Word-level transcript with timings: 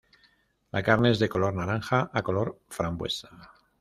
La 0.71 0.81
carne 0.81 1.11
es 1.11 1.19
de 1.19 1.29
color 1.29 1.53
naranja 1.53 2.09
a 2.11 2.23
color 2.23 2.57
frambuesa. 2.69 3.29